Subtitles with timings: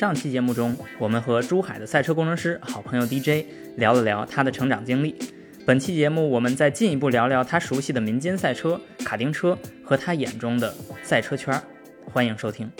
[0.00, 3.44] 上期节目中，我们和珠海的赛车工程师好朋友 DJ
[3.76, 5.14] 聊了聊他的成长经历。
[5.66, 11.54] 本期节目，我们再进一步聊聊他熟悉的民间赛车、卡丁车和他眼中的赛车圈。
[12.10, 12.72] 欢迎收听。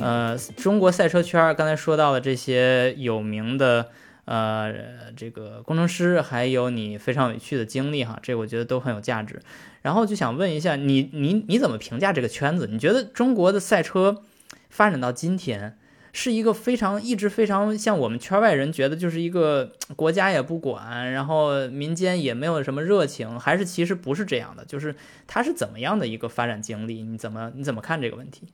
[0.00, 3.88] 呃，中国赛车圈刚才说到的这些有名的
[4.24, 9.40] 呃这个工程师，还有你非常有趣的经历哈，这我觉得都很有价值。
[9.82, 12.68] 然后就想问一下你，你你怎么评价这个圈子？
[12.70, 14.22] 你觉得中国的赛车
[14.70, 15.78] 发展到今天，
[16.12, 24.64] 是一个非常一直非常像我们圈外人觉得就是一个国家也不管，然后民间也没有什么热情，还是其实不是这样的？
[24.64, 24.94] 就是
[25.26, 27.02] 它是怎么样的一个发展经历？
[27.02, 28.48] 你怎么你怎么看这个问题？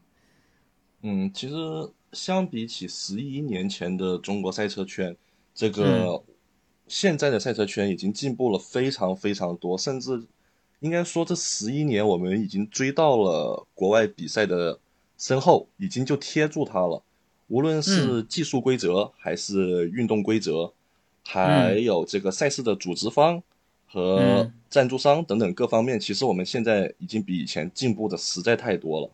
[1.02, 1.54] 嗯，其实
[2.12, 5.16] 相比起十一年前的中国赛车圈，
[5.54, 6.22] 这个
[6.88, 10.22] 现在的赛车圈已经进步了非常非常多，甚至。
[10.80, 14.80] 应该说，这十一年我们已经追到了国外比赛的
[15.18, 17.02] 身后，已经就贴住它了。
[17.48, 20.72] 无论是技术规则，还是运动规则，
[21.22, 23.42] 还有这个赛事的组织方
[23.86, 29.10] 和赞助商等等各方面，其实我们现在已经比以前进步的实在太多了。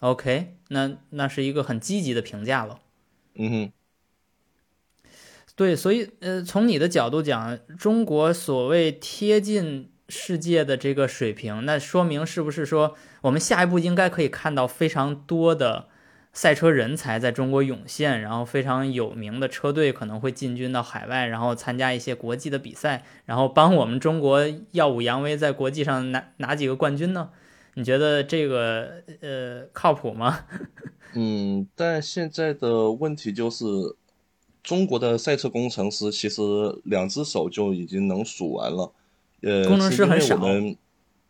[0.00, 2.80] OK，那那是一个很积极的评价了。
[3.36, 3.72] 嗯哼，
[5.58, 9.90] 对，所以呃，从你的角度讲，中国所谓贴近。
[10.10, 15.88] 世界的这个水平，那说明是不是说我们下一步应该可以看到非常多的
[16.32, 27.28] 赛车人才在中国涌现，然后非常有名的车队可能会进军到海外，然后参加一些国际的比赛，然后帮我们中国耀武扬威，在国际上拿拿几个冠军呢？
[27.74, 30.46] 你觉得这个呃靠谱吗？
[31.12, 33.66] 嗯，但现在的问题就是，
[34.68, 36.42] 中国的赛车工程师其实
[36.84, 38.92] 两只手就已经能数完了。
[39.40, 40.38] 呃，工程师很少，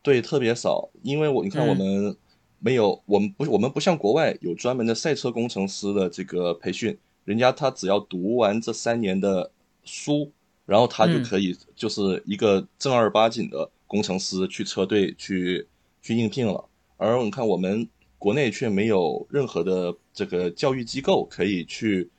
[0.02, 0.88] 对，特别少。
[1.04, 2.16] 因为我你看，我们
[2.58, 9.52] 没有，我们不，我们不像国外有专门的赛车工程师的这个培训，人家他只要读完这三年的
[9.84, 10.32] 书，
[10.66, 15.64] 然后他就可以就是一个正儿八经的工程师去车队去
[16.02, 16.64] 去应聘了。
[16.96, 17.88] 而你看，我们
[18.18, 22.10] 国内却没有任何的这个教育机构可以去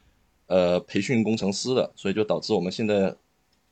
[0.49, 3.15] 呃培训工程师的，所以就导致我们现在。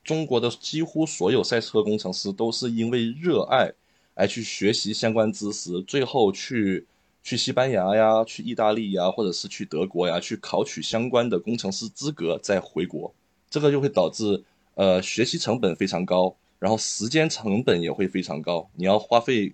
[0.03, 3.69] 中国的几乎所有赛车工程师都是因为热爱，
[4.13, 6.85] 而去学习相关知识，最后去
[7.21, 13.13] 去西班牙呀、去意大利呀，或者是去德国呀，去考取相关的工程师资格，再回国。
[13.49, 14.41] 这个就会导致，
[14.75, 18.65] 呃，学习成本非常高，然后时间成本也会非常高。
[18.75, 19.53] 你要花费，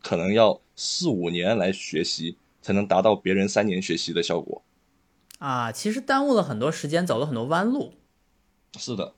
[0.00, 4.62] 可能要四五年来学习，才能达到别人三年学习的效果。
[5.38, 7.94] 啊，其实耽误了很多时间，走了很多弯路。
[8.76, 9.14] 是的。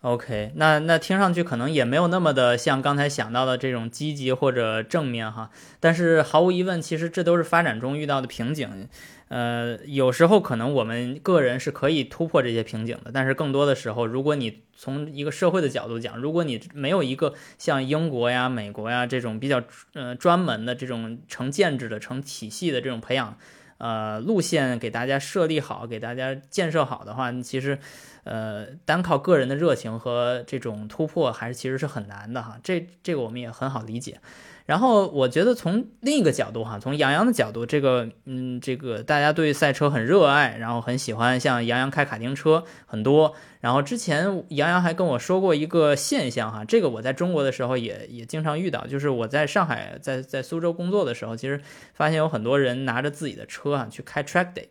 [0.00, 8.88] OK，那那听上去可能也没有那么的像刚才想到的这种积极或者正面哈，但是毫无疑问，其实这都是发展中遇到的瓶颈。
[9.28, 19.62] 呃，有时候可能我们个人是可以突破这些瓶颈的，但是更多的时候，如果你从一个社会的角度讲，如果你没有一个像英国呀、美国呀这种比较
[19.94, 23.38] 呃专门的这种成建制的、成体系的这种培养
[23.82, 27.78] 呃路线给大家设立好、给大家建设好的话，其实。
[28.24, 32.56] 呃，单靠个人的热情和这种突破，还是其实是很难的哈。
[32.62, 34.20] 这这个我们也很好理解。
[34.66, 43.34] 然后我觉得从另一个角度哈，从杨洋的角度，这个嗯，这个大家对赛车很热爱，然后很喜欢，像杨洋开卡丁车很多。
[43.60, 51.60] 然后之前杨洋还跟我说过一个现象哈，这个我在中国的时候也也经常遇到，就是我在上海在在苏州工作的时候，其实
[51.94, 54.68] 发现有很多人拿着自己的车啊去开 track day，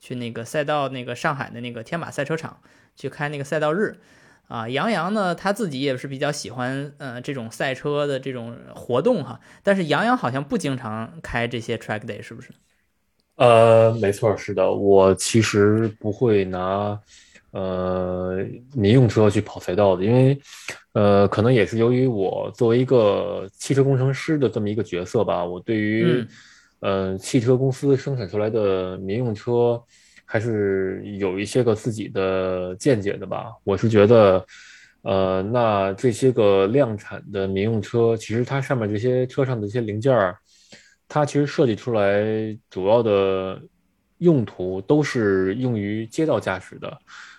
[0.00, 2.58] 去那个赛道那个上海的那个天马赛车场。
[3.00, 4.00] 去开那个赛道日，
[4.48, 9.38] 啊，杨洋呢他自己也是比较喜欢，呃，这种赛车的这种活动哈。
[9.62, 12.48] 但是杨洋好像不经常开这些 track day，是不是？
[13.36, 16.98] 呃，没错，是的，我其实不会拿，
[17.50, 18.38] 呃，
[18.74, 20.40] 民用车去跑赛道的，因为，
[20.94, 26.26] 呃，可能也是由于我作为一个汽车工程师的这么一个角色吧，我对于，
[26.80, 29.80] 呃，汽车公司生产出来的民用车。
[30.30, 33.46] 还是有一些个自己的见解的吧。
[33.64, 34.44] 我是觉得，
[35.00, 40.36] 呃，那这些个量产的民用车，其实它上面这些车上的一些零件儿，
[41.08, 42.22] 它其实设计出来
[42.68, 43.58] 主要的
[44.18, 46.98] 用途都是用于街道驾驶的。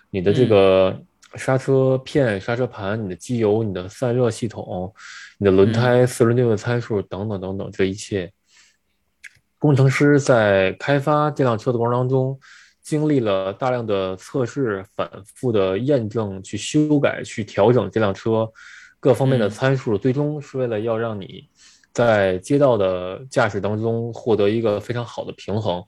[0.10, 1.00] 你的这个
[1.36, 4.92] 刹车片、刹车盘、你的机油、你的散热系统、
[5.38, 8.32] 你的轮胎、四轮定位参数等等等等，这一切，
[9.60, 12.40] 工程师在开发这辆车的过程当中。
[12.90, 18.52] 经历了大量的测试、反复的验证、去修改、去调整这辆车
[19.00, 21.48] 各方面的参数，最终是为了要让你
[21.94, 25.84] 在街道的驾驶当中获得一个非常好的平衡，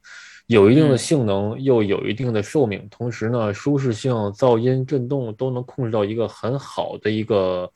[0.46, 7.72] 有一定的性能，又有一定的寿命，同时呢，舒适性、噪音、震动都能控制到一个很好的一个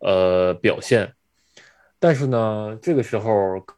[0.00, 1.12] 呃表现。
[2.00, 3.30] 但是呢，这个时候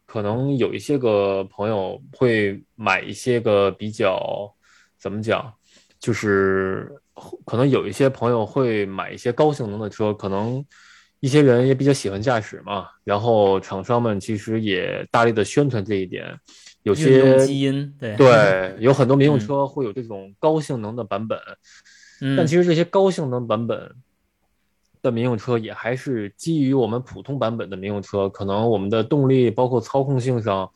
[0.06, 4.52] 可能有一些个朋友会买一些个比较
[4.98, 5.52] 怎么讲，
[5.98, 6.90] 就是
[7.44, 10.64] 可能有一些朋友会买一些高性能的车，可能。
[11.20, 16.38] 一些人也比较喜欢驾驶嘛，然后厂商们其实也大力的宣传这一点，
[16.82, 21.40] 有些基因对对， 有很多民用车会有这种高性能的版本，
[22.37, 23.90] 但其实这些高性能版本
[25.00, 30.70] 的民用车也还是基于我们普通版本的民用车，可能我们的动力包括操控性上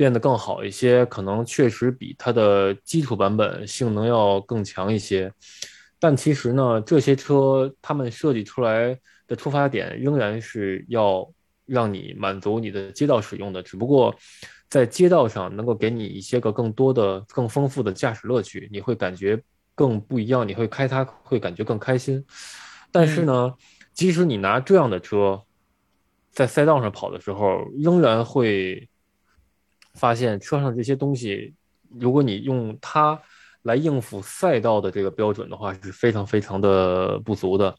[0.00, 5.30] 变得更好一些，可能确实比它的基础版本性能要更强一些，
[5.98, 8.98] 但其实呢，这些车他们设计出来。
[9.30, 11.24] 的出发点仍然是要
[11.64, 14.12] 让你满足你的街道使用的，只不过
[14.68, 19.40] 在街道上能够给你一些个更多的、更丰富的驾驶乐趣，你会感觉
[19.76, 22.26] 更不一样，你会开它会感觉更开心。
[22.90, 23.54] 但是呢，
[23.94, 25.40] 即使你拿这样的车
[26.32, 28.89] 在赛道上跑的时候，仍然会
[29.94, 31.54] 发现车上这些东西，
[31.98, 33.20] 如果你用它
[33.62, 37.74] 来应付赛道的这个标准的话，是非常非常的不足的。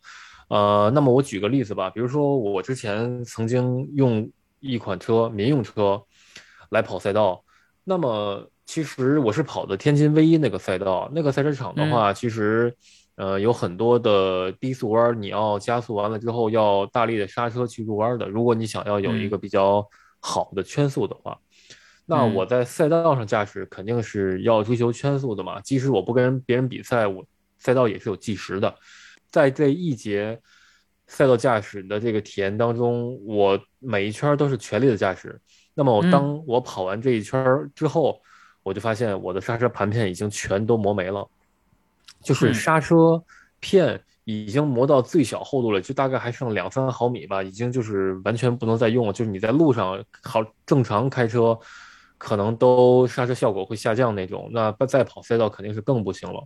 [0.49, 4.29] 呃，那么我举个例子吧，比如说我之前曾经用
[4.59, 6.01] 一款车，民用车
[6.69, 7.43] 来跑赛道。
[7.83, 12.75] 那么其实我是跑的天津唯一那个赛道，那个赛车场的话，其实
[13.15, 18.27] 呃有很多的低速弯，你要加速完了之后要大力的刹车去入弯的。
[18.27, 19.83] 如果你想要有一个比较
[20.19, 21.39] 好的圈速的话，
[22.05, 25.61] 那我在赛道上驾驶肯定是要追求圈速的嘛。
[25.61, 27.25] 即使我不跟别人比赛，我
[27.57, 28.75] 赛道也是有计时的。
[29.29, 30.37] 在这一节
[31.07, 35.39] 赛道驾驶的这个体验当中，我每一圈都是全力的驾驶。
[35.73, 38.21] 那么我当我跑完这一圈之后，
[38.61, 41.25] 我就发现我的刹车盘片已经全都磨没了，
[42.21, 43.23] 就是刹车
[43.61, 49.13] 片已经磨到最小厚度了，就大概还剩两三毫米吧，已经就是完全不能再用了。
[49.13, 51.57] 就是你在路上好正常开车。
[52.23, 56.39] 可能都刹车效果会下降那种，那再跑赛道肯定是更不行了。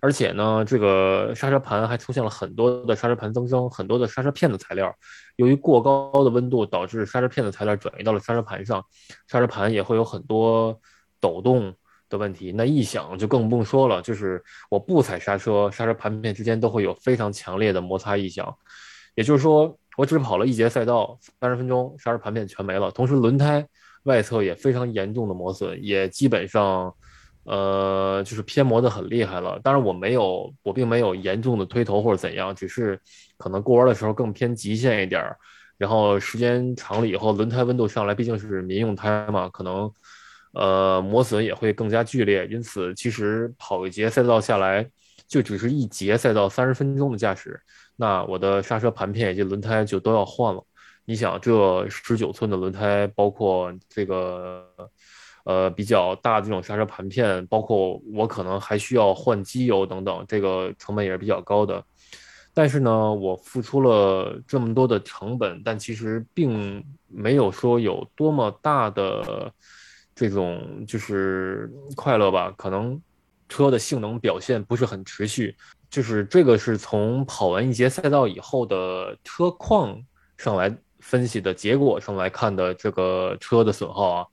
[0.00, 4.94] 而且呢，这个刹车盘还出现了很多的刹车盘增生，很多的刹车片的材料，
[5.34, 8.80] 由于过高的温度导致刹车片的材料转移到了刹车盘上，
[9.26, 10.80] 刹车盘也会有很多
[11.18, 11.74] 抖动
[12.08, 12.52] 的问题。
[12.52, 18.56] 那异响就更不用说了，就是我不踩刹车，刹车盘片之间都会有非常强烈的摩擦异响。
[19.16, 23.66] 也就是说，我只跑了一节赛道，三十分钟，刹车盘片全没了，同时轮胎。
[24.08, 26.92] 外侧也非常严重的磨损，也基本上，
[27.44, 29.60] 呃，就是偏磨的很厉害了。
[29.62, 32.98] 当然，我没有，我并没有严重的推头或者怎样，只是
[33.36, 35.22] 可能过弯的时候更偏极限一点。
[35.76, 39.92] 然后时间长了以后，轮胎温度上来，毕竟是民用胎嘛，可能，
[40.54, 42.46] 呃，磨损也会更加剧烈。
[42.50, 44.88] 因此，其实跑一节赛道下来，
[45.28, 47.60] 就只是一节赛道三十分钟的驾驶，
[47.94, 50.64] 那我的刹车盘片以及轮胎就都要换了。
[51.08, 54.62] 你想，这十九寸的轮胎，包括这个，
[55.44, 61.82] 呃，比较大的这种刹车盘片，包括我可能还需要换机油等等，这个成本也是比较高的。
[62.52, 69.50] 但是呢，我付出了这么多的成本，但其实并没有说有多么大的
[70.14, 72.52] 这种就是快乐吧？
[72.54, 73.00] 可能
[73.48, 75.56] 车的性能表现不是很持续，
[75.88, 79.98] 就是这个是从跑完一节赛道以后的车况
[80.36, 80.76] 上来。
[81.00, 84.26] 分析的结果上来看的这个车的损耗啊，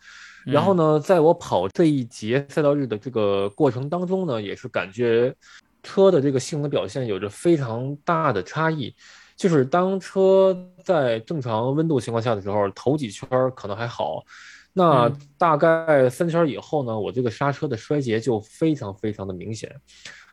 [0.46, 5.34] 然后呢，在我跑这一节赛道日的这个过程当中呢，也是感觉
[5.82, 8.94] 车的这个性能表现有着非常大的差异。
[9.36, 14.24] 就是当车在正常温度情况下的时候，头几圈可能还好，
[14.72, 19.70] 那大概三圈以后呢，我这个刹车的衰竭就非常非常的明显，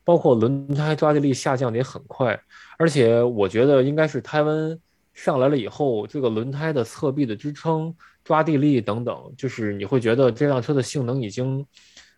[0.05, 2.39] 包括轮胎抓地力下降的也很快，
[2.79, 4.79] 而且我觉得应该是胎温。
[5.15, 11.65] 上来了以后，这个轮胎的侧壁的支撑、抓地力等等，就是你会觉得这辆车的性能已经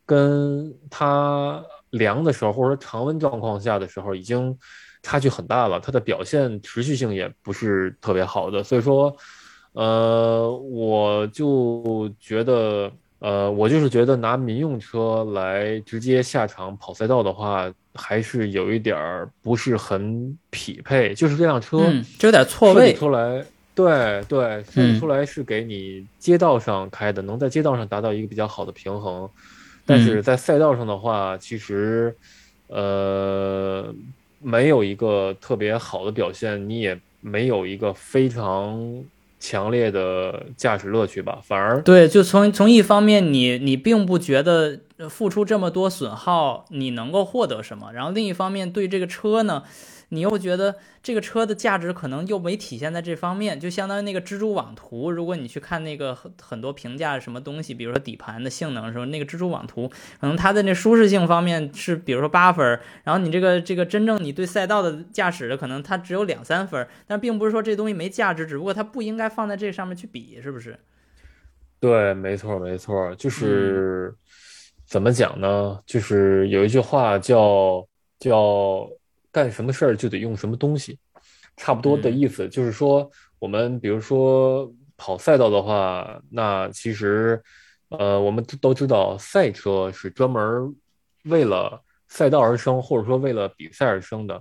[0.06, 4.56] 跟它凉的时候，或者说常温状况下的时候，已经
[5.02, 5.80] 差距很大了。
[5.80, 9.14] 它的表现持续性也不是特别好的，所以说，
[9.72, 17.72] 呃，我就觉得，呃，我就是觉得拿民用车来直接下场跑赛道的话。
[17.94, 21.78] 还是有一点儿不是很匹配，就是这辆车
[22.18, 29.28] 就有点错位出来，对对，设计出来是给你街道上开的，能在街道上达到一个比较好的平衡，
[29.86, 32.14] 但是在赛道上的话，其实
[32.66, 33.94] 呃
[34.40, 39.04] 没有一个特别好的表现，你也没有一个非常
[39.38, 41.38] 强烈的驾驶乐趣吧。
[41.44, 47.92] 反而对，就从从一方面，你你并不觉得付出这么多损耗，你能够获得什么？
[47.92, 49.64] 然后另一方面，对这个车呢？
[50.10, 55.10] 你又觉得这个车的价值可能又没体现在这方面，就相当于那个蜘蛛网图。
[55.10, 59.88] 如果你去看那个很很多评价什么东西，比如说底盘的性能的时候，那个蜘蛛网图
[60.20, 70.78] 可能它的那舒适性方面是比如说八分，然后你这个这个真正你对赛道的驾驶的可能它只有两三分，但并不是说这东西没价值，只不过它不应该放在这上面去比，是不是？
[71.80, 74.14] 对，没错没错，就是
[74.86, 75.80] 怎么讲呢？
[75.86, 77.86] 就是有一句话叫
[78.18, 78.88] 叫。
[79.34, 80.96] 干什么事儿就得用什么东西，
[81.56, 83.10] 差不多的意思就是说，
[83.40, 87.42] 我们比如说跑赛道的话，那其实，
[87.88, 90.72] 呃，我们都知道赛车是专门
[91.24, 94.40] 为了赛道而生，或者说为了比赛而生的。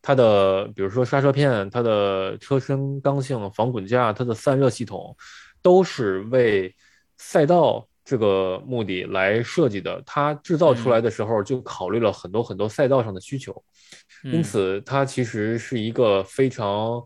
[0.00, 5.14] 它的比如说刹车片、它的车身刚性、防滚架、它的散热系统，
[5.60, 6.74] 都是为
[7.18, 10.02] 赛道这个目的来设计的。
[10.04, 13.62] 它制造出来的时候就考虑了很多很多赛道上的需求。
[14.24, 17.02] 因此，它其实是一个非常，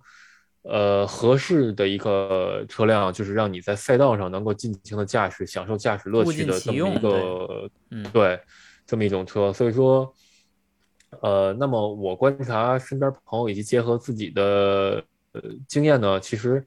[0.63, 8.39] 呃，合适的一个车辆，就是让你在赛道上能够尽情的驾驶，享受驾驶乐趣的这么一个，嗯，对，
[8.87, 9.51] 这么一种车。
[9.53, 10.13] 所以说，
[11.23, 16.63] 呃，那么我观察身边朋友以及结合自己的呃经验呢，其实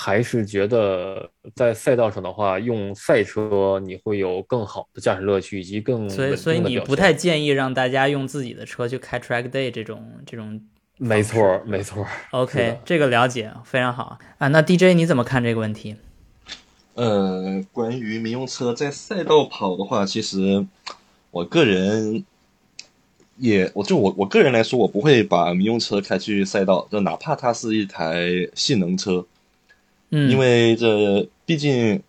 [0.00, 10.62] 还是觉得在赛道上的话，用赛车你会有更好的驾驶乐趣以及更所以所以你不太建议让大家用自己的车去开 track day 这种这种。
[10.98, 12.06] 没错没错。
[12.30, 14.46] OK，这个了解非常好啊。
[14.46, 15.96] 那 DJ 你怎么看这个问题？
[16.94, 20.64] 呃，关于民用车在赛道跑的话，其实
[21.32, 22.24] 我个人
[23.36, 29.26] 也，我就我我个人来说，我不会把民用车开去赛道，就哪怕它是一台性能车。
[30.10, 32.02] 嗯，因为这毕竟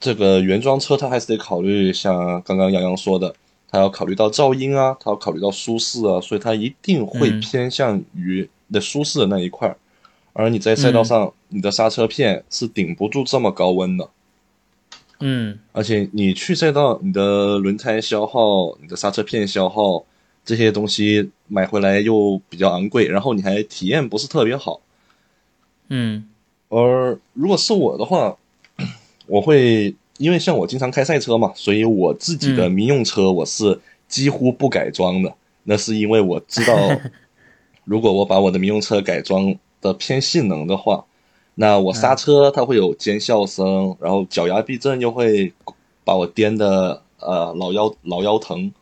[0.00, 3.34] 这个原装车，它还是得考虑像刚刚杨洋说的，
[3.70, 9.76] 它要考虑到噪音啊，它要考虑到舒适啊，所以它一定会偏向于的舒适的那一块儿。
[10.32, 14.10] 而你在赛道上，你的刹车片是顶不住这么高温的。
[15.20, 20.04] 嗯，而且你去赛道，你的轮胎消耗、你的刹车片消耗
[20.44, 24.80] 这些东西买回来又比较昂贵，然后你还体验不是特别好。
[25.88, 26.28] 嗯。
[26.82, 28.36] 而如果是我的话，
[29.26, 35.32] 我会因为像我经常开赛车嘛，所以我自己的民用车我是几乎不改装的。
[35.64, 37.00] 那是因为我知道，
[37.84, 41.04] 如果我把我的民用车改装的偏性能的话，
[41.54, 45.52] 那我刹车它会有尖笑声，然后脚牙避震又会
[46.04, 48.72] 把我颠的呃老腰老腰疼，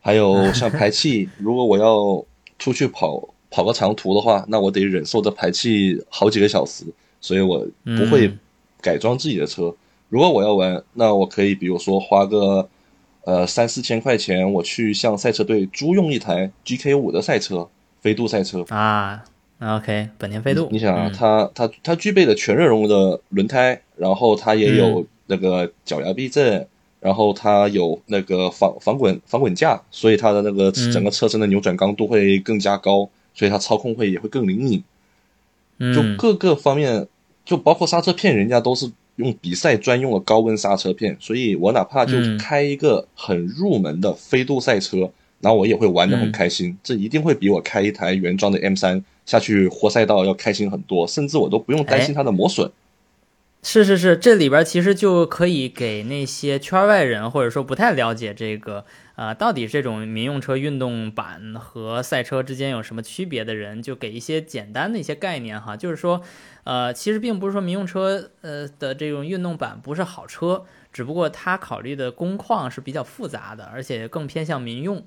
[0.00, 2.24] 还有像排气， 如果我要
[2.58, 6.84] 出去跑跑个长途的话，那我得忍受着排气好几个小时。
[7.20, 8.32] 所以我不会
[8.80, 9.74] 改装自己的车。
[10.08, 12.68] 如果我要玩，那我可以比如说花个
[13.24, 17.68] 呃三四千块钱，我去向赛车队租用一台 GK 五的赛车，
[18.00, 19.24] 飞度赛车啊。
[19.58, 20.68] OK，本田飞度。
[20.70, 26.68] 你想啊，它它它具备了全热熔的轮胎，然后它也有那个脚牙避震，
[27.00, 34.84] 然后它有那个防防滚防滚架，所以它的那个整个车身的扭转刚度会更加高，所以它操控会也会更灵敏。
[35.78, 37.06] 就各个方面。
[37.44, 45.08] 就包括刹车片，人家都是用比赛专用的高温刹车片，所以我哪怕就开一个很入门的飞度赛车，
[45.40, 46.76] 然后我也会玩的很开心。
[46.82, 52.68] 这一定会比我开一台原装的 M 三下去活赛道要开心很多，甚至我都不用担心它的磨损。
[53.62, 58.84] 是是是，这里边其实就可以给那些圈外人或者说不太了解这个。
[59.16, 65.74] 啊，到底这种民用车运动版和赛车之间有什么区别的人，就给一些简单的一些概念哈。
[65.74, 66.20] 就是说，
[66.64, 75.02] 呃，其实并不是说民用车呃的这种运动版不是好车，只不过它考虑的工况是比较复杂的，而且更偏向民用，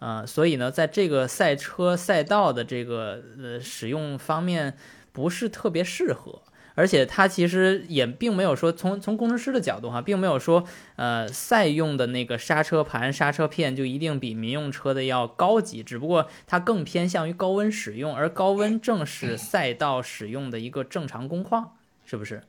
[0.00, 4.76] 啊，所以呢，在这个赛车赛道的这个呃使用方面
[5.12, 6.42] 不是特别适合。
[6.74, 10.64] 而且它其实也并没有说从从工程师的角度哈，并没有说
[10.96, 21.72] 呃赛用的那个刹车盘、刹车片就一定比民用车的要高级，只不过它更偏向于高温使用，而高温正是赛道使用的一个正常工况，
[22.06, 22.42] 是不是？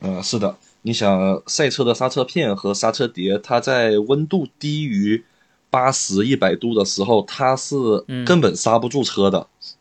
[0.00, 0.56] 嗯，是的。
[0.82, 5.24] 你想赛车的刹车片和刹车碟，它在温度低于
[5.70, 7.76] 八十一百度的时候，它是
[8.26, 9.46] 根本刹不住车的。
[9.60, 9.76] 嗯。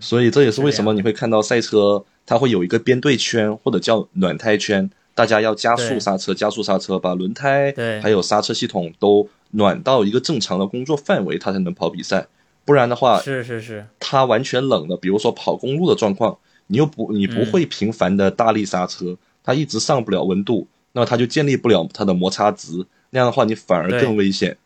[0.00, 2.04] 所以这也是为什么你会看到赛车。
[2.24, 12.28] 它会有一个编队圈或者叫暖胎圈，大家要加速刹车，加速刹车，把轮胎还有刹车系统都暖到一个正常的工作范围，它才能跑比赛。
[12.64, 24.56] 不然的话，是是是，它完全冷的，比如说跑公路的状况，你又不你不会频繁的大力刹车，它一直上不了温度，那它就建立不了它的摩擦值，那样的话你反而更危险。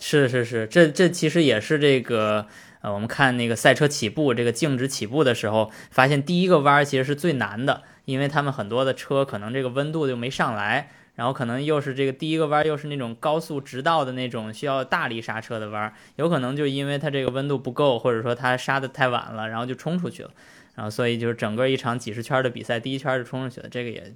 [0.00, 2.46] 是是是，这这其实也是这个
[2.80, 10.90] 呃，我们看那个赛车起步这个静止起步的时候，发现第一个弯其实是最难的，因为他们很多的车可能这个温度就没上来。
[11.14, 20.30] 然后可能又是这个第一个弯，又是那种高速直道的那种需要大力刹车的弯，有可能就因为它这个温度不够，或者说它刹的太晚了，然后就冲出去了，
[20.76, 23.68] 然后所以就是整个一场几十圈的比赛，第一圈就冲出去了。
[23.68, 24.14] 这个也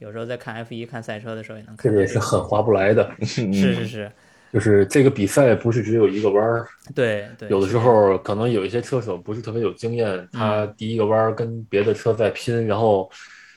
[0.00, 1.84] 有时候在看 F 一看赛车的时候也能看。
[1.84, 3.08] 这个也是很划不来的。
[3.20, 4.12] 是 是是，
[4.54, 6.66] 就是这个比赛不是只有一个弯儿。
[6.94, 7.50] 对对。
[7.50, 13.10] 有的时候可能有一些车手不是特别有经验，他第一个弯儿跟别的车在拼，然后。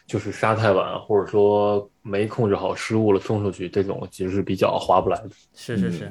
[0.07, 5.29] 就是刹太晚，或者说没控制好，失误了冲出去，这种其实是比较划不来的。
[5.53, 6.09] 是是是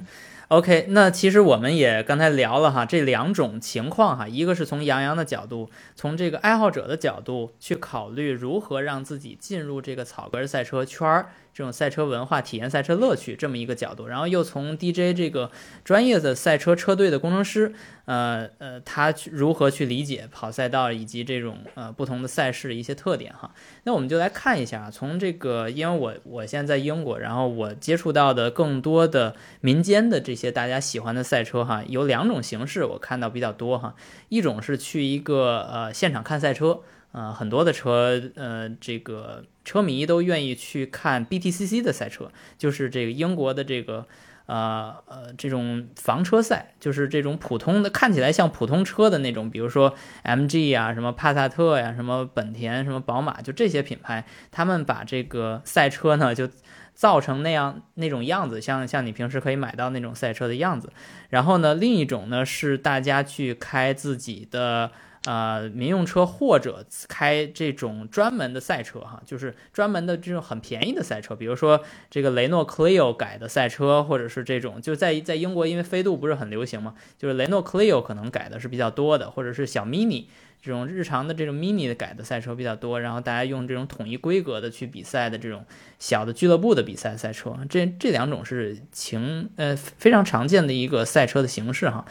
[0.49, 0.85] ，OK。
[0.90, 11.31] 那其实我们也刚才聊了哈，这两种情况哈，一个是从杨洋的角度，从这个爱好者的角度去考虑如何让自己进入这个草根赛车圈儿。
[11.56, 15.50] 这种赛车文化、体验赛车乐趣这么一个角度，然后又从 DJ 这个
[15.84, 17.72] 专业的赛车车队的工程师，
[18.04, 23.54] 呃呃，他如何去理解跑赛道以及这种呃不同的赛事的一些特点哈。
[23.84, 33.94] 那我们就来看一下，从这个，因为我我现在在英国，然后我接触到的更多的民间的这些大家喜欢的赛车哈，有两种形式我看到比较多哈，
[34.28, 36.80] 一种是去一个呃现场看赛车。
[37.16, 44.06] 呃，很多的车，呃，这个车迷都愿意去看 BTCC 的赛车，就是这个英国的这个，
[44.44, 49.94] 呃呃，这种房车赛，就是这种普通的，看起来像普通车的那种，比如说
[50.25, 56.46] MG 啊，什么帕萨特呀，什么本田，什么宝马，就这些品牌，他们把这个赛车呢，就
[56.92, 60.92] 造成那样那种样子，像像你平时可以买到那种赛车的样子。
[61.30, 64.92] 然后呢，另一种呢是大家去开自己的。
[65.26, 80.26] 呃，民用车或者开这种专门的赛车，哈，就是专门的这种很便宜的赛车，比如说这个雷诺 Clio 改的赛车，或者是这种，就在在英国，因为飞度不是很流行嘛，就是雷诺 Clio 可能改的是比较多的，或者是小 Mini。
[80.66, 85.64] 这种日常的这种 mini 的改的赛车比较多，然后大家用这种统一规格的去比赛的这种
[86.00, 92.05] 小的俱乐部的比赛赛车，这这两种是情呃非常常见的一个赛车的形式哈。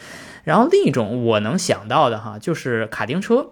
[0.44, 3.50] 然后另一种我能想到的哈，就是卡丁车。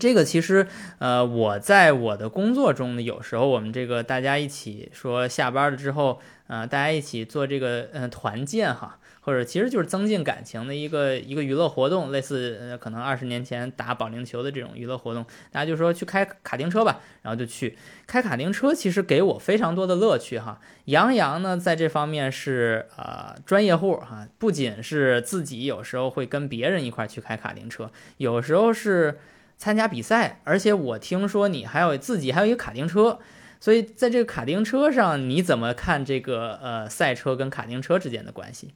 [0.00, 0.66] 这个其实
[0.98, 8.98] 呃我在我的工作中呢，有时候我们这个大家一起说下班了之后，呃大家一起做这个呃团建哈。
[9.26, 20.60] 或者其实就是增进感情的一个一个娱乐活动，类似呃可能二十年前打保龄球的这种娱乐活动，大家就说去开卡丁车吧，然后就去开卡丁车，其实给我非常多的乐趣哈。
[20.84, 29.18] 杨洋呢在这方面是呃专业户哈，不仅是自己有时候会跟别人一块去开卡丁车，有时候是
[29.56, 33.18] 参加比赛，而且我听说你还有自己还有一个卡丁车，
[33.58, 38.72] 所以在这个卡丁车上你怎么看这个呃赛车跟卡丁车之间的关系？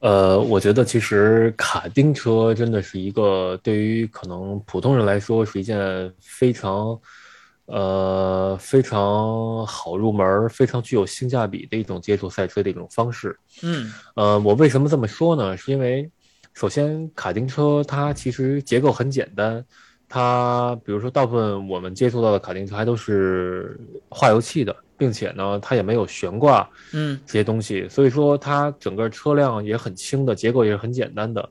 [0.00, 6.96] 呃，我觉得其实卡丁车真的是一个对于可能普通人来说是一件非常，
[7.66, 13.36] 呃，非常好入门、非常具有性价比的一种接触赛车的一种方式。
[13.62, 15.56] 嗯，呃，我为什么这么说呢？
[15.56, 16.08] 是因为
[16.54, 19.64] 首先卡丁车它其实结构很简单，
[20.08, 23.76] 它比如说大部分我们接触到的卡丁车还都是
[24.08, 24.74] 化油器的。
[24.98, 31.48] 并且呢，它也没有悬挂，嗯，这些东西，所以说它整个车辆也很轻的，结构也是很简单的。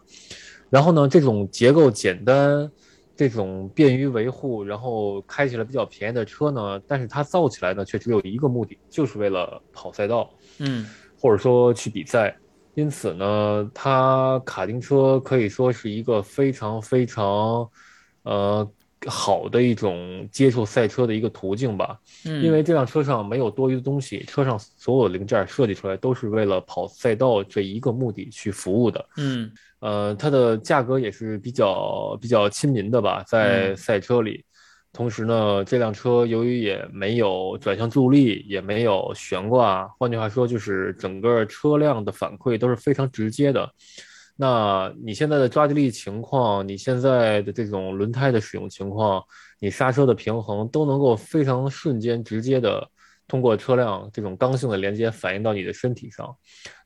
[0.70, 2.70] 然后呢，这种结构简单，
[3.16, 10.30] 这种便于维护，然后开起来比较便宜的车呢，但是它造起来呢，却只有一个目的，就是为了跑赛道，
[10.60, 10.86] 嗯，
[11.18, 12.38] 或者说去比赛。
[12.76, 17.68] 因此呢，它卡丁车可以说是一个非常非常，
[18.24, 18.70] 呃。
[19.08, 34.44] 好的一种接触赛车的一个途径吧，嗯，因为这辆车上没有多余的东西，车上所有零件设计出来都是为了跑赛道这一个目的去服务的，嗯，呃，它的价格也是比较比较亲民的吧，在赛车里，
[34.92, 43.70] 同时呢，这辆车由于也没有转向助力，也没有悬挂，换句话说，就是整个车辆的反馈都是非常直接的。
[44.40, 49.24] 那你现在的抓地力情况，你现在的这种轮胎的使用情况，
[49.60, 52.88] 你刹车的平衡都能够非常瞬间、直接的
[53.28, 56.34] 通过车辆这种刚性的连接反映到你的身体上。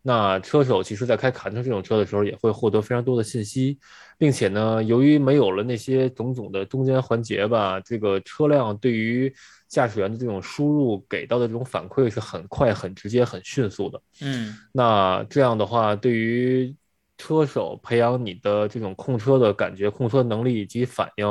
[0.01, 3.77] 那车手其实在开卡丁车这种车的时候，也会获得非常多的信息，
[4.17, 9.31] 并且呢，由于没有了那些种种的中间环节吧，这个车辆对于
[9.67, 14.01] 驾驶员的这种输入给到的这种反馈是很快、很直接、很迅速的。
[14.21, 16.75] 嗯，那这样的话，对于
[17.21, 21.25] 车手，培养你的这种控车的感觉、控车能力以及反应，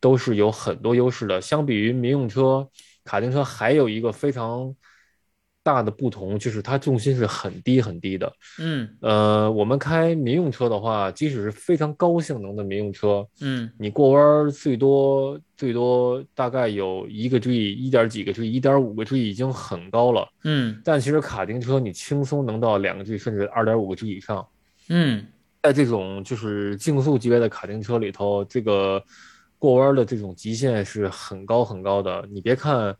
[0.00, 1.40] 都是有很多优势的。
[1.40, 2.68] 相比于民用车，
[3.04, 4.74] 卡丁车还有一个非常。
[5.60, 24.46] 大的不同就是它重心是很低很低的，嗯，呃，我们开民用车的话，即使是非常高性能的民用车，嗯，你过弯最多最多大概有一个 G，一点几个 G，一点五个 G 已经很高了，嗯，但其实卡丁车你轻松能到两个 G，甚至二点五个 G 以上，
[24.88, 25.26] 嗯，
[25.62, 29.02] 在这种就是竞速级别的卡丁车里头，这个
[29.58, 32.96] 过弯的这种极限是很高很高的，你别看。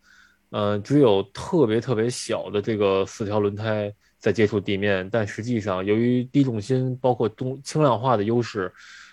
[0.50, 8.72] 呃，只有特别特别小的这个四条轮胎在接触地面，但实际上由于低重心，包括重轻量化的优势，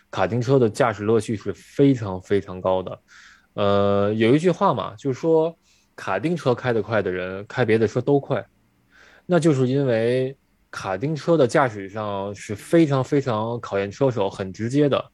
[0.09, 2.99] 卡丁车的驾驶乐趣是非常非常高的。
[3.55, 5.53] 呃，有一句话嘛，就是说
[5.93, 8.45] 卡丁车开得快的人开别的车都快，
[9.25, 10.37] 那就是因为
[10.75, 15.11] 卡丁车的驾驶上是非常非常考验车手，很直接的，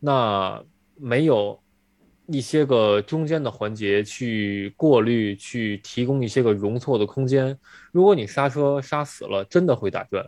[0.00, 0.64] 那
[0.96, 1.60] 没有。
[2.28, 7.58] 一些个中间的环节去过滤，去提供一些个容错的空间。
[7.92, 10.24] 如果你刹车刹死了，真的会打转。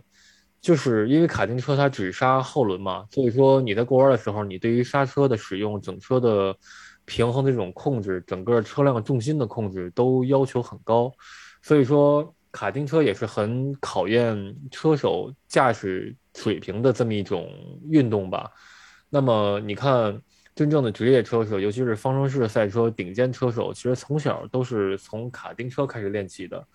[0.61, 6.53] 就是因为卡丁车它只刹后轮嘛，所以说你在过弯的时候，你对于刹车的使用、整车的
[7.05, 11.09] 平衡的这种控制、整个车辆重心的控制都要求很高。
[11.63, 17.51] 所以说卡丁车也是很考验车手驾驶水平的这么一种
[17.89, 18.49] 运动吧。
[19.09, 20.21] 那么你看。
[20.55, 26.65] 真正的职业车手，尤其是方程式赛车顶尖车手，其实从小都是从卡丁车开始练起的。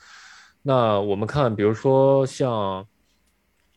[0.60, 2.86] 那我们看，比如说像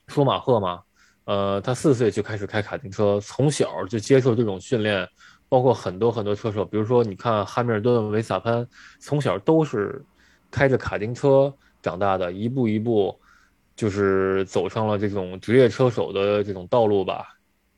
[0.10, 0.84] 舒马赫嘛，
[1.24, 5.08] 呃，他四岁就开始开卡丁车，从小就接受这种训练。
[5.48, 8.68] 包括很多很多车手，比如说你看汉密尔顿、维萨潘，
[9.00, 10.04] 从小都是
[10.52, 13.16] 开着卡丁车长大的，一步一步
[13.76, 17.28] 就是走上了这种职业车手的这种道路吧。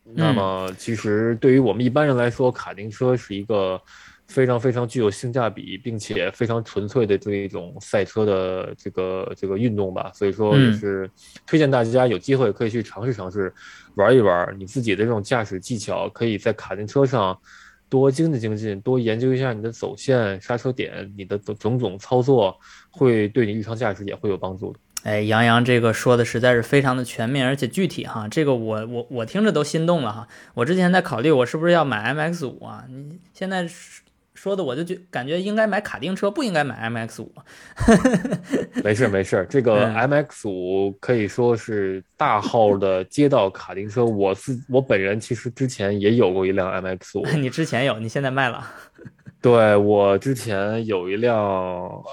[0.03, 3.81] 那么，其实对于我们一般人来说，卡丁车是一个
[4.27, 10.11] 非常非常具有性价比，并且非常纯粹的这一种赛车的这个这个运动吧。
[10.13, 11.09] 所以说，也是
[11.47, 13.51] 推荐大家有机会可以去尝试尝试，
[13.95, 14.55] 玩一玩。
[14.59, 17.35] 你自己的这种驾驶技巧，可以在卡丁车上
[17.89, 22.58] 多精进精进，多研究一下你的走线、刹车点，你的种种操作，
[22.89, 24.80] 会对你日常驾驶也会有帮助的。
[25.04, 30.28] 哎，杨洋这个说的实在是非常的全面，而且具体哈，这个我我我听着都心动了哈。
[30.56, 33.67] 我之前在考虑我是不是要买 MX 五啊，你现在
[34.36, 37.34] 说的我就觉感觉应该买卡丁车，不应该买 MX 五。
[38.84, 44.06] 没事没事，这个 MX 五可以说是大号的街道卡丁车。
[44.06, 47.26] 我自我本人其实之前也有过一辆 MX 五。
[47.39, 48.69] 你之前有，你现在卖了？
[49.45, 51.38] 对我之前有一辆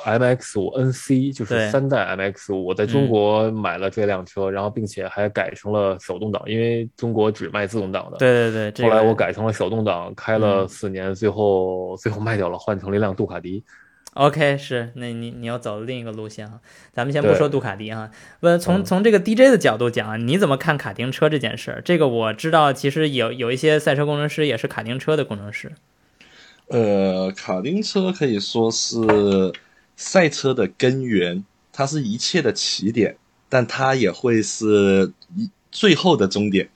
[0.05, 8.19] MX 五 NC，就是三代 MX 五，我在中国买了这辆车，然后并且还改成了手动挡，因为中国只卖自动挡的。
[8.19, 13.65] 对对对，后来我改成了手动挡，开了四年，最后最后卖掉了，换成了一辆杜卡迪。
[14.13, 16.61] OK，是，那你你要走另一个路线哈，
[16.93, 21.81] 咱们先不说杜卡迪哈，问从从这个 DJ 的角度讲，你怎么看卡丁车这件事儿？
[21.83, 25.73] 这个我知道，其实有有一些赛车工程师也是卡丁车的工程师。
[26.73, 29.53] 呃，卡丁车可以说是
[29.95, 33.19] 赛车的根源，它是一切的起点，
[33.51, 36.71] 但它也会是一最后的终点。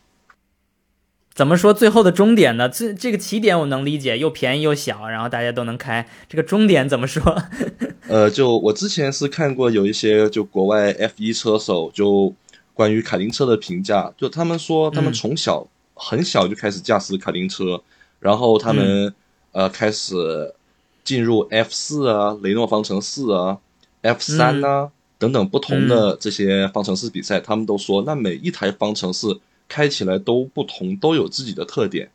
[1.32, 2.68] 怎么说最后的终点呢？
[2.68, 6.06] 这这个起点我能理解，又便宜又小，然后大家都能开。
[6.28, 7.42] 这个终点怎么说？
[8.06, 12.34] 呃，就我之前是看过有一些就国外 F 一车手就
[12.74, 17.82] 关于卡丁车的评价，就他们说他们从小很小就开始驾驶卡丁车，
[18.20, 19.14] 然后他们。
[19.56, 20.54] 呃，开始
[21.02, 23.56] 进入 F 四啊，雷诺方程式啊
[24.02, 29.26] ，F 三啊等等不同的这些方程式比赛，他们都说，那每一台方程式
[29.66, 32.10] 开起来都不同，都有自己的特点。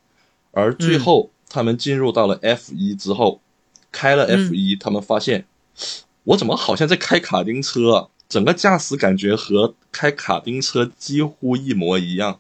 [0.52, 3.42] 而最后他们进入到了 F 一之后，
[3.92, 5.48] 开了 F 一，他们发现，
[6.26, 8.08] 我怎么好像在开卡丁车啊？
[8.30, 12.40] 整个驾驶感觉和开卡丁车几乎一模一样。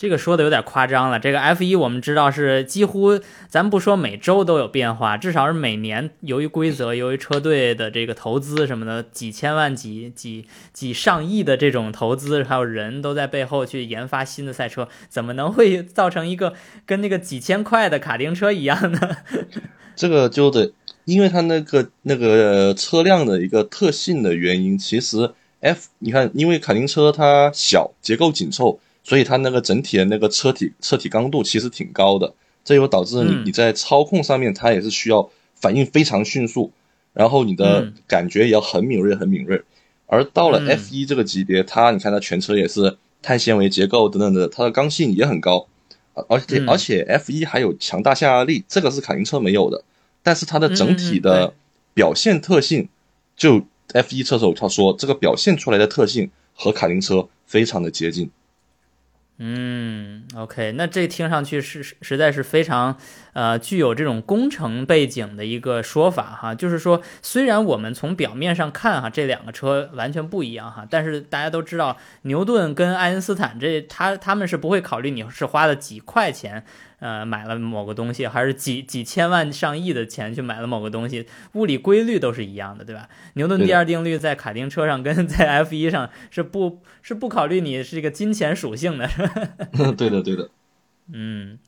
[0.00, 1.20] 这个说的有点夸张了。
[1.20, 16.54] 这个 F 一我们知道是几乎，咱不说每周都有变化，至少是每年由于规则、由于车队的这个投资什么的，几千万、几几几上亿的这种投资，还有人都在背后去研发新的赛车，怎么能会 造成一个
[16.86, 19.16] 跟那个几千块的卡丁车一样呢？
[19.94, 20.72] 这个就得，
[21.04, 28.80] 因为它那个那个车辆的一个特性的原因，其实 F 你看，因为卡丁车它小，结构紧凑。
[29.02, 32.34] 所以它那个整体的那个车体车体刚度其实挺高的，
[32.64, 36.72] 这又导致你你在操控上面它也是需要反应非常迅速，
[37.12, 39.62] 然后你的感觉也要很敏锐很敏锐。
[40.06, 45.66] 而到了 F 一这个级别，它你看它全车也是碳纤维结构等等的，它的刚性也很高，
[46.28, 49.84] 而且而且 F 一还有强大下压力，这个是卡丁车没有的。
[50.22, 51.54] 但是它的整体的
[51.94, 52.88] 表现特性，
[53.36, 58.30] 就 F 一车手他说这个表现出来的特性和卡丁车非常的接近。
[59.42, 62.98] 嗯，OK，那这听上去是实在是非常，
[63.32, 66.54] 呃，具有这种工程背景的一个说法哈。
[66.54, 76.66] 就是说，虽然我们从表面上看哈，这两个车完全不一样哈，但是大家都知道，牛顿跟爱因斯坦这他他们是不会考虑你是花了几块钱。
[77.00, 83.08] 呃，买了某个东西，还是几几千万上亿的钱去买了某个东西，物理规律都是一样的，对吧？
[83.34, 89.08] 牛顿第二定律在卡丁车上跟在 F 一上是不，是不考虑你是一个金钱属性的。
[89.96, 90.50] 对的，对的。
[91.12, 91.58] 嗯。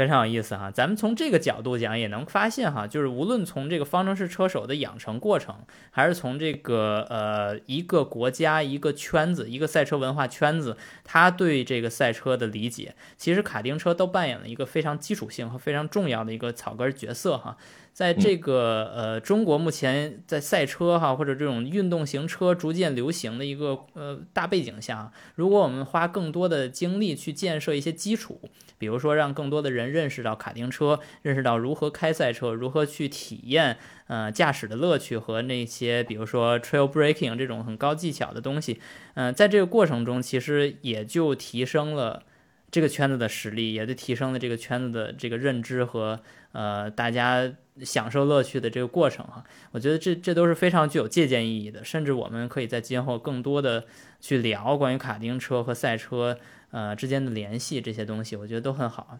[0.00, 5.54] 非常有意思哈，咱们从这个角度讲，也能发现哈，就是无论从这个方程式车手的养成过程，
[5.90, 17.58] 还是从这个呃一个国家、一个圈子、一个赛车文化圈子，他对这个赛车的理解，其实卡丁车都扮演了一个非常基础性和非常重要的一个草根角色哈。
[18.00, 28.40] 在这个呃中国目前在赛车哈或者这种运动型车逐渐流行的一个呃大背景下，如果我们花更多的精力去建设一些基础，
[28.78, 38.80] 比如说让更多的人认识到卡丁车，认识到如何开赛车，如何去体验呃驾驶的乐趣和那些比如说 trail breaking 这种很高技巧的东西，
[39.12, 42.22] 嗯，在这个过程中其实也就提升了
[42.70, 46.20] 这个圈子的实力，也就提升了这个圈子的这个认知和
[46.52, 47.52] 呃大家。
[47.82, 53.86] 享受乐趣的这个过程哈，我觉得这这都是非常具有借鉴意义的，甚至我们可以在今后更多的
[54.20, 56.38] 去聊关于卡丁车和赛车
[56.72, 59.18] 呃之间的联系这些东西，我觉得都很好。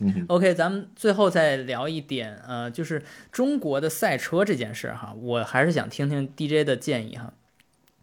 [0.00, 7.34] 嗯，OK，咱们最后再聊一点呃，就是中国的赛车这件事哈，我还是想听听 DJ 的建议哈，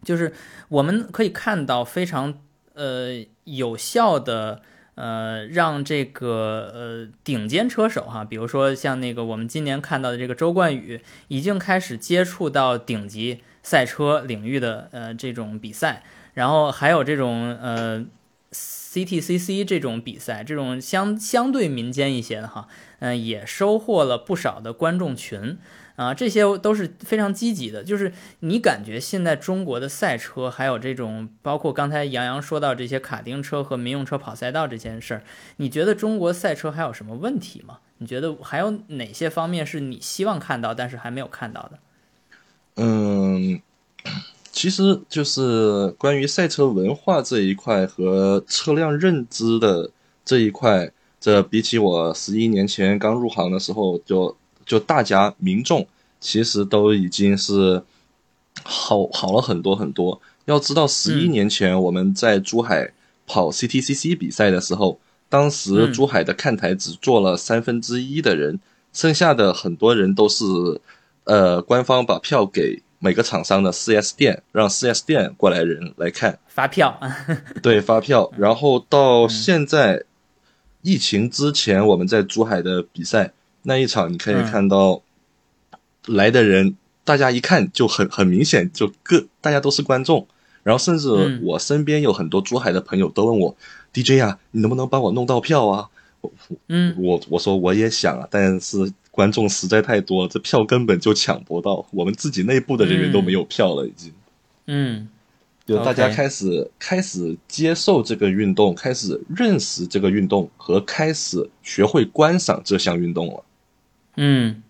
[0.04, 0.32] 就是
[0.68, 2.40] 我们可以看到非常
[2.74, 4.62] 呃有效的。
[4.98, 16.02] 呃，让这个呃顶尖车手哈，比如说像那个我们今年看到的这个周冠宇，已经开始接触到顶级赛车领域的呃这种比赛，
[16.34, 18.04] 然后还有这种呃
[18.50, 22.66] CTCC 这种比赛，这种相相对民间一些的哈，
[22.98, 25.58] 嗯，也收获了不少的观众群。
[25.98, 27.82] 啊，这些都是非常积极的。
[27.82, 35.24] 就是你感觉现在中国的赛车，还有这种包括刚才杨洋说到这些卡丁车和民用车跑赛道这件事儿，
[35.56, 37.78] 你觉得中国赛车还有什么问题吗？
[37.98, 41.78] 你觉得还有哪些方面是你希望看到但是还没有看到的？
[42.76, 43.60] 嗯，
[44.52, 49.90] 其实就是关于赛车文化这一块和车辆认知的
[50.24, 54.36] 这一块，这比起我十一年前刚入行的时候就。
[54.68, 55.88] 就大家民众
[56.20, 57.82] 其实都已经是
[58.62, 60.20] 好好了很多很多。
[60.44, 62.92] 要知道，十一年前我们在珠海
[63.26, 68.60] 跑 CTCC 比赛的时候，当时珠海的看台只坐了三分之一的人，
[68.92, 70.44] 剩下的很多人都是
[71.24, 76.98] 呃官方把票给每个厂商的 4S 店，让 4S 店过来人来看发票。
[77.62, 78.30] 对，发票。
[78.36, 80.04] 然后到现在
[80.82, 83.32] 疫情之前，我们在珠海的比赛。
[83.68, 85.02] 那一场你可以看到
[86.06, 90.26] 来的人，大家一看就很很明显，就各大家都是观众。
[90.62, 93.54] 然后甚至我身边有很多珠海的朋友都问我
[93.92, 95.88] ：“DJ 啊，你能不能帮我弄到票啊？”
[96.20, 96.32] 我
[96.68, 104.12] 嗯，我我说我也想啊，但是观众实在太多，这票根本就抢不到，我们自己内部的人员都没有票了，已经。
[104.66, 105.08] 嗯，
[105.66, 113.44] 就大家开始开始接受这个运动，开始认识这个运动，和开始学会观赏这项运动了。
[114.20, 114.62] 嗯，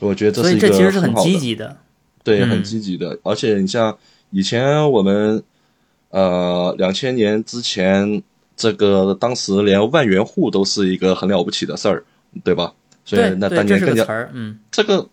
[0.00, 1.78] 我觉得这是一个其实是很积极的，
[2.22, 3.18] 对，很积极的。
[3.22, 3.96] 而且你像
[4.28, 5.42] 以前我们，
[6.10, 8.22] 呃，两千年之前，
[8.54, 12.04] 这个当时连万元户都是一个很了不起的事儿，
[12.44, 12.74] 对吧？
[13.06, 14.04] 所以那当年更加，
[14.34, 15.08] 嗯，这个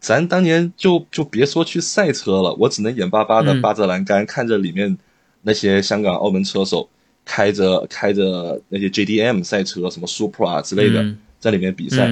[0.00, 4.98] 咱当年就就别说去赛车了，我只能眼巴巴的扒着栏杆，看着里面
[5.42, 6.88] 那些香港、澳门车手
[7.24, 11.14] 开着开着那些 JDM 赛车，什么 Supra 之类的。
[11.38, 12.06] 在里面比赛，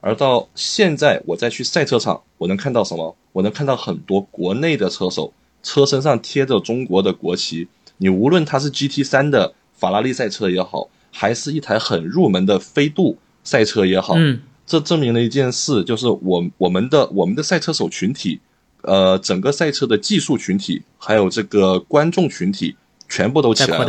[0.00, 3.16] 而到现在我再去赛车场，我能看到什么？
[3.32, 5.32] 我能看到很多国内的车手，
[5.62, 7.68] 车身上贴着中国的国旗。
[7.98, 14.14] 你无论它是 GT 三的法拉利赛车也好，还是一台很入门的飞度赛车也好，
[14.66, 18.40] 这证明了一件事，就是我我们的我们的赛车手群体，
[18.82, 22.76] 呃，整个赛车的技术群体，还有这个观众群体，
[23.08, 23.84] 全部都起来了，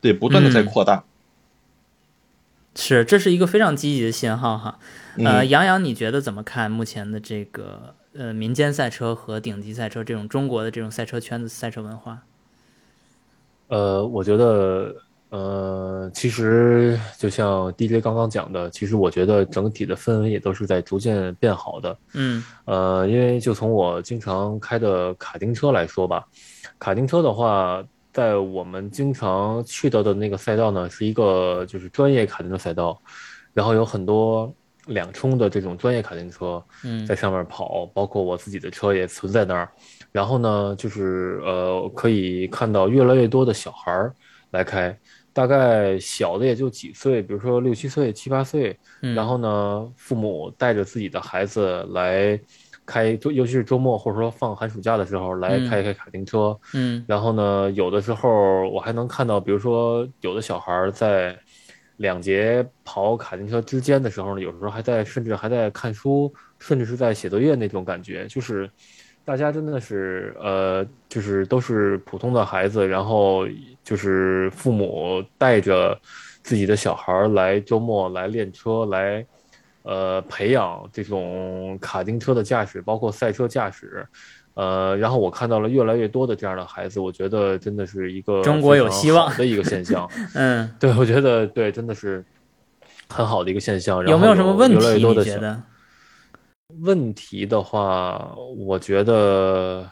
[0.00, 1.02] 对，不断的在扩大。
[2.74, 4.78] 是，这是一个非常积极的信号哈。
[5.18, 12.22] 呃，杨洋，你觉得怎么看目前的这个呃民间赛车和顶级赛车这种中国的这种赛车圈子赛车文化？
[13.68, 14.94] 呃，我觉得，
[15.30, 21.98] 呃，其实就像 DJ 刚刚讲的，其实我觉得整体的氛围也都是在逐渐变好的。
[22.14, 26.26] 嗯，呃，因为就从我经常开的卡丁车来说吧，
[26.78, 33.00] 卡丁车的话，在我们经常去到的那个赛道呢，是一个就是专业卡丁车赛道，
[33.54, 34.54] 然后有很多
[34.86, 36.62] 两冲的这种专业卡丁车
[37.06, 39.68] 在上面跑，包括我自己的车也存在那儿。
[40.10, 44.14] 然后呢，就是呃，可以看到越来越多的小孩儿
[44.50, 44.94] 来开，
[45.32, 48.78] 大概小的也就几岁，比如说六七岁、七八岁。
[49.16, 52.38] 然后呢，父母带着自己的孩子来
[52.92, 56.58] 开，就尤其是周末或者说放寒暑假的时候来开一开卡丁车。
[56.74, 57.04] 嗯。
[57.08, 61.36] 然后呢，有的时候我还能看到，比如说有的小孩在
[61.96, 68.68] 两节跑卡丁车之间的时候呢，有时候还在，甚至还在看书，甚至是在写作业那种感觉，就是。
[69.24, 73.46] 大家真的是，呃，就是都是普通的孩子，然后
[73.84, 75.96] 就是父母带着
[76.42, 79.24] 自己的小孩来周末来练车，来
[79.82, 84.06] 呃培养这种卡丁车的驾驶，包括赛车驾驶，
[84.54, 90.08] 呃，然后我看到了越来越多的这样的孩子，我觉得真的是一个中国有希望的一个现象。
[90.34, 92.24] 嗯，对，我觉得对，真的是
[93.08, 94.06] 很好的一个现象。
[94.06, 94.76] 有没有什么问题？
[94.76, 95.62] 你觉得？
[96.80, 99.86] 问题的话，我觉得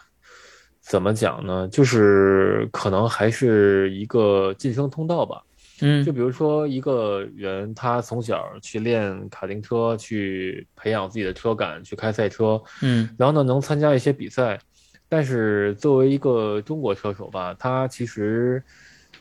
[0.81, 1.69] 怎么讲呢？
[1.69, 5.43] 就是可能还是一个晋升通道吧。
[5.81, 12.63] 嗯，就比如说一个人，他从小去练卡丁车，去培养自己的车感，去开赛车。
[12.83, 14.59] 嗯，然后呢，能参加一些比赛。
[15.09, 18.63] 但是作为一个中国车手吧，他其实。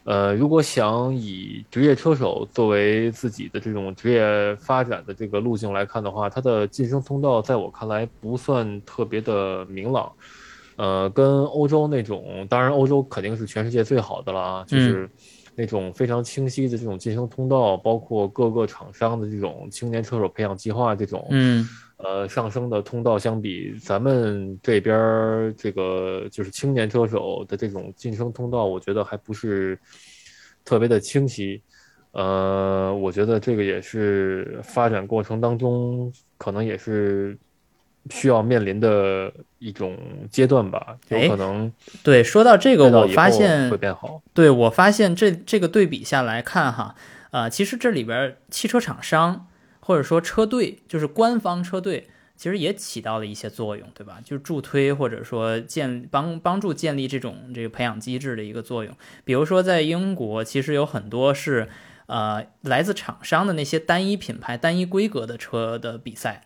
[0.05, 10.11] 呃，如果想以职业车手作为自己的这种职业发展的这个路径来看的话，他的晋升通道在我看来不算特别的明朗。
[10.77, 15.07] 呃，跟欧洲那种，当然欧洲肯定是全世界最好的了啊，就是
[15.59, 21.27] 那种非常清晰的这种晋升通道，包括各个厂商的这种青年车手培养计划这种。
[21.31, 21.67] 嗯。
[21.97, 29.77] 呃，上升的通道相比咱们这边儿这个就是青年车手的这种晋升通道，我觉得还不是
[30.63, 31.61] 特别的清晰。
[32.11, 37.37] 呃，我觉得这个也是发展过程当中可能也是
[38.09, 39.97] 需要面临的一种
[40.29, 40.97] 阶段吧。
[41.09, 41.71] 有可能
[42.03, 44.21] 对，说到这个，我发现会变好。
[44.33, 46.95] 对我发现这这个对比下来看哈，
[47.31, 49.47] 呃，其实这里边汽车厂商。
[49.81, 54.19] 或者说车队就是官方车队，其实也起到了一些作用，对吧？
[54.23, 58.95] 就是助推或者说建帮帮助建立这种这个培养机制的一个作用。
[59.25, 61.69] 比如说在英国，其实有很多是
[62.05, 66.43] 呃来自厂商的那些单一品牌、单一规格的车的比赛，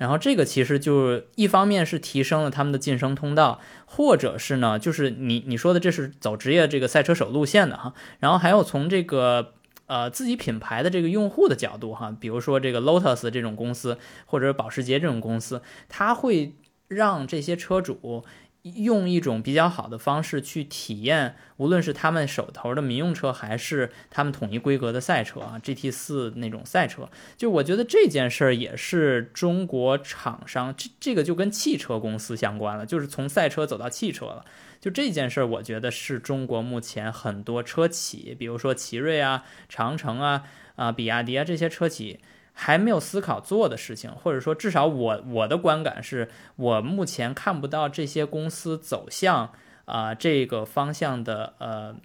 [0.00, 9.52] 然后这个其实就一方面是提升了他们的晋升通道，或者是呢，就是你你说的这是走职业这个赛车手路线的哈，然后还有从这个。
[9.90, 16.54] 呃，自己品牌的这个用户的角度哈，比如说这个 Lotus 这种公司，或者保时捷这种公司，它会
[16.86, 18.24] 让这些车主
[18.62, 27.08] 用一种比较好的方式去体验，无论是他们手头的民用车，还是他们统一规格的赛车啊，GT 四那种赛车。
[27.36, 34.44] 就我觉得这件事儿也是中国厂商，这这个就跟汽车公司相关了，就是从赛车走到汽车了。
[34.80, 40.44] 就这件事儿，我觉得是中国目前很多车企，比如说奇瑞啊、长城啊、
[40.76, 42.20] 啊比亚迪啊这些车企
[42.62, 49.50] 还没有思考做的事情，或者说至少我我的观感是，我目前看不到这些公司走向
[49.86, 51.96] 啊这个方向的呃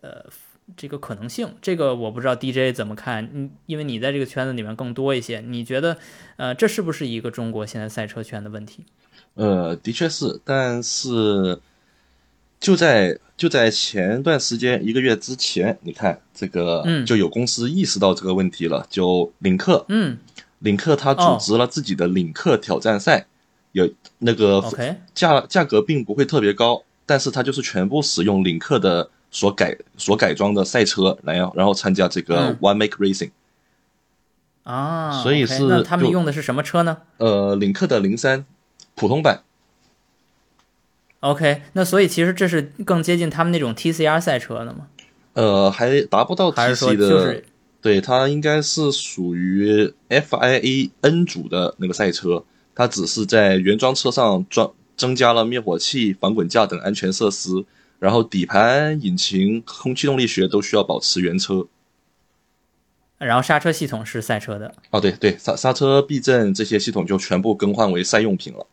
[0.00, 0.24] 呃
[0.76, 1.52] 这个可能性。
[1.60, 5.98] 这个我不知道 DJ 怎么看，嗯，因为你在这个圈子里面更多一些，你觉得
[6.36, 8.86] 呃这是不是一个中国现在赛车圈的问题？
[9.34, 11.58] 呃，的确是，但是。
[12.60, 20.18] 就在就在前段时间一个月之前，你看这个就有公司意识到这个问题了，就领克，嗯，
[20.58, 23.26] 领克他组织了自己的领克挑战赛，
[23.70, 23.88] 有
[24.18, 24.60] 那个
[25.14, 33.30] 价价格并不会特别高，但是它就是全部使用领克的所改所改装的赛车来然后参加这个 One Make Racing，
[34.64, 36.98] 啊，所以是那他们用的是什么车呢？
[37.18, 38.44] 呃，领克的零三
[38.96, 39.44] 普通版。
[41.20, 44.86] OK，那所以其实这是更接近他们那种 TCR 赛车的吗？
[45.32, 47.42] 呃，还达不到 TC 的，
[47.80, 52.44] 对，它应该是属于 FIA N 组的那个赛车，
[52.74, 57.64] 它只是在原装车上装增加了灭火器、防滚架等安全设施，
[57.98, 61.66] 然后底盘、引擎、空气动力学都需要保持原车，
[63.18, 64.74] 然后刹车系统是赛车的。
[64.90, 68.66] 哦，对对，刹刹车、避震这些系统就全部更换为赛用品了。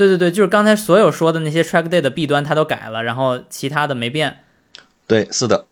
[0.00, 4.38] 对对对，就是刚才所有说的那些 track day 的弊端，它都改了，然后其他的没变。
[5.06, 5.66] 对，是的。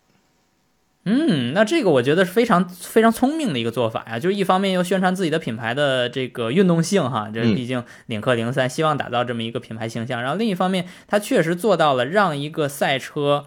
[1.05, 13.45] 嗯，那这个我觉得是非常非常聪明的一个做法呀，就是一方面又宣传自己的品牌的这个运动性哈，这毕竟领克零三希望打造这么一个品牌形象，然后另一方面，它确实做到了让一个赛车，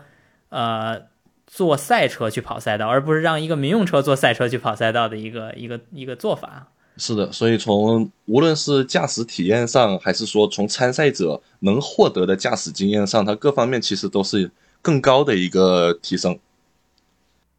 [0.49, 1.03] 呃，
[1.47, 6.67] 坐赛车去跑赛道，而不是让一个民用车坐赛车去跑赛道的一个一个一个做法。
[6.97, 16.39] 是的，所以从无论是驾驶体验上，还是说从参赛者能获得的驾驶经验上，它各方面其实都是更高的一个提升。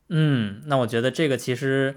[0.09, 1.95] 嗯，那我觉得这个其实。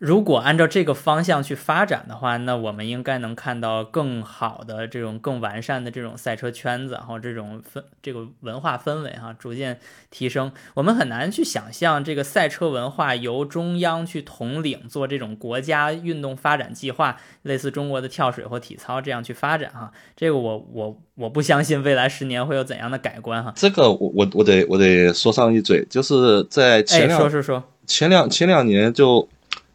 [0.00, 9.78] 如果按照这个方向去发展的话，那我们应该能看到更好的这种更完善的这种赛车圈子，然后这种氛这个文化氛围哈，逐渐
[10.10, 10.50] 提升。
[10.72, 19.92] 我们很难去想象这个赛车文化由中央去统领做这种国家运动发展计划，类似中国的跳水或体操这样去发展哈。
[20.16, 23.52] 这个我我我不相信未来十年会有怎样的改观哈。
[23.54, 29.28] 这个我我我得我得说上一嘴，就是在前两说说说前两前两年就。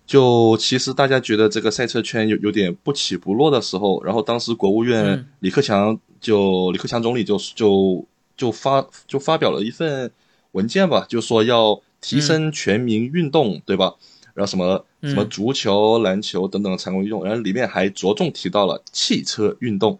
[0.06, 8.06] 就其实大家觉得这个赛车圈有有点不起不落的时候，然后当时国务院李克强就李克强总理就就
[8.38, 10.12] 就发就发表了一份
[10.52, 13.96] 文件吧，就说要提升全民运动，对吧？
[14.36, 20.00] 然后什么什么足球、篮球等等的常规运动，然后里面还着重提到了汽车运动。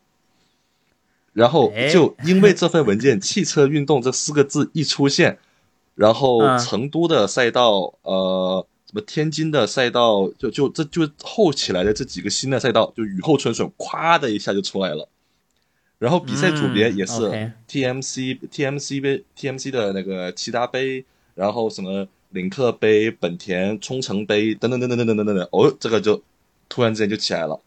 [1.34, 5.40] 然后就因为这份文件“汽车运动”这四个字一出现，
[5.96, 8.68] 然后成都的赛道呃。
[8.88, 15.10] 什么天津的赛道，就就这就后起来的这几个新的赛道，就雨后春笋，咵的一下就出来了。
[15.98, 17.14] 然后比赛组别也是
[17.70, 21.06] TMC TMC 杯 TMC 的那个骐达杯，
[21.36, 26.22] 然后什么领克杯、本田冲程杯等等等等等等等等等，哦，这个就
[26.68, 27.60] 突然之间就起来了。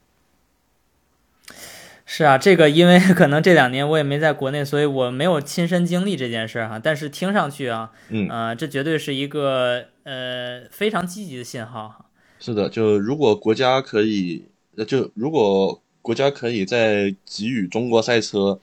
[2.04, 6.78] 是啊，这个因为 可能这两年我也没在国内，所以我没有亲身经历这件事儿哈。
[6.78, 12.06] 但是听上去啊，嗯，呃，这绝对是一个呃非常积极的信号哈。
[12.38, 14.44] 是的，就如果国家可以，
[14.86, 18.58] 就如果国家可以在给予中国赛车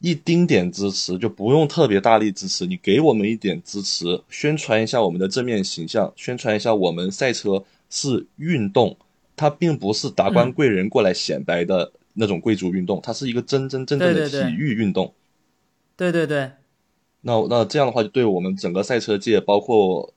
[0.00, 8.96] 一丁点支持，就不用特别大力支持，你给我们一点支持，宣传一下我们的正面形象，宣传一下我们赛车是运动，
[9.34, 11.92] 它并不是达官贵人过来显摆的。
[12.18, 15.12] 那种贵族运动，它是一个真真正正的体育运动。
[15.98, 16.50] 对对对。
[17.20, 20.14] 那那这样的话，就对我们整个赛车界，包括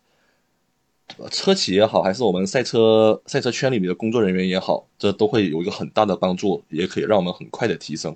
[1.32, 8.16] 车企也好，还是我们赛车赛车圈里面的工作人员也好，这都会有一个很大的帮助，也可以让我们很快的提升。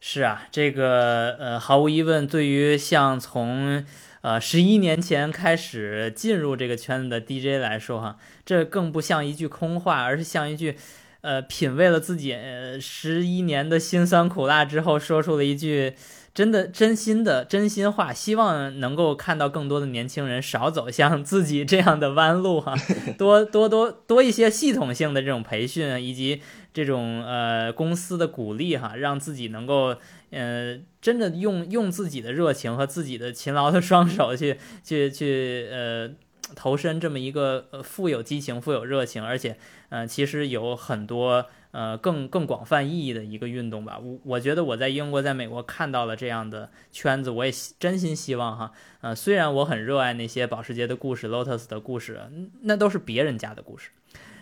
[0.00, 3.84] 是啊，这个呃，毫无疑问，对于像从
[4.22, 10.76] 呃十一年前开始进入这个圈子的 DJ 来说，哈，这更不像一句空话，而是像一句。
[11.22, 12.34] 呃，品味了自己
[12.80, 15.92] 十一年的辛酸苦辣之后，说出了一句
[16.32, 22.74] 真的真心的真心话，希望能够看到更多的年轻人少走向自己这样的弯路哈，
[23.18, 26.40] 多多多多一些系统性的这种培训以及
[26.72, 29.96] 这种呃公司的鼓励哈，让自己能够
[30.30, 36.10] 呃真的用用自己的热情和自己的勤劳的双手去去去呃。
[36.56, 39.56] 投身这么一个呃富有激情、富有热情，而且
[39.88, 43.98] 呃其实有很多呃更更广泛意义的一个运动吧。
[43.98, 48.72] 我我觉得我在英国、在美国看到了这样的圈子，我也真心希望哈。
[49.00, 52.20] 呃，虽然我很热爱那些保时捷的故事、Lotus 的故事，
[52.62, 53.90] 那都是别人家的故事。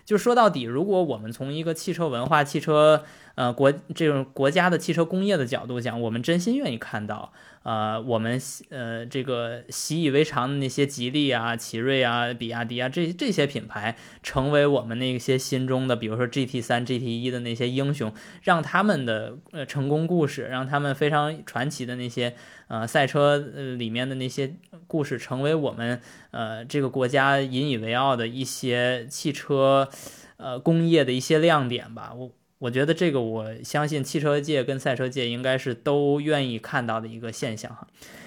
[0.05, 3.05] 就说到底，如果我们从一个汽车文化、汽车
[3.39, 7.33] 呃国这种国家的汽车工业的角度讲，我们真心愿意看到。
[7.63, 18.13] 呃，我们呃这个习以为常的那些吉利啊、奇瑞啊、比亚迪啊，这这些品牌成为我们那些心中的，比如说 GT 三、GT 一的那些英雄，
[18.43, 22.35] 让他们的呃成功故事，让他们非常传奇的那些
[22.69, 24.55] 呃赛车呃里面的那些
[24.87, 29.91] 故事，成为我们呃这个国家引以为傲的一些汽车
[30.39, 32.15] 呃工业的一些亮点吧。
[32.17, 32.31] 我。
[32.59, 37.87] 我觉得这个，我相信汽车界跟赛车界应该是都愿意看到的一个现象哈。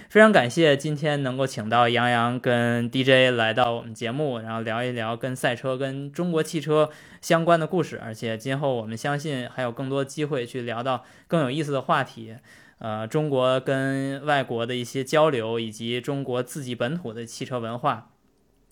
[0.10, 6.90] 非常感谢今天能够请到杨洋跟 DJ 来到我们节目，然后聊一聊跟赛车、跟中国汽车
[7.22, 8.00] 相关的故事。
[8.04, 12.36] 而且今后我们相信还有更多机会去聊到更有意思的话题，
[12.80, 18.11] 呃，中国跟外国的一些交流，以及中国自己本土的汽车文化。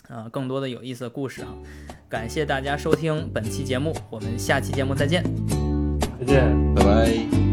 [0.09, 1.47] 啊，更多的有意思的故事啊！
[2.09, 5.23] 感谢大家收听本期节目，我们下期节目再见，
[6.19, 7.48] 再见，拜拜。